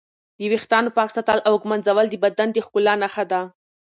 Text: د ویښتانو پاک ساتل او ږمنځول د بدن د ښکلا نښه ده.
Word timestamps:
د 0.39 0.41
ویښتانو 0.51 0.89
پاک 0.97 1.09
ساتل 1.17 1.39
او 1.47 1.53
ږمنځول 1.61 2.05
د 2.09 2.15
بدن 2.23 2.47
د 2.51 2.57
ښکلا 2.65 2.93
نښه 3.01 3.23
ده. 3.31 3.41